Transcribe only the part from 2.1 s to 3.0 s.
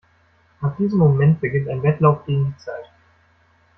gegen die Zeit.